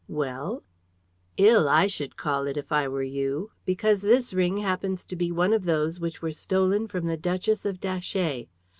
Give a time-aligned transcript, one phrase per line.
[0.09, 0.63] "Well?"
[1.37, 5.31] "Ill, I should call it, if I were you, because this ring happens to be
[5.31, 8.47] one of those which were stolen from the Duchess of Datchet.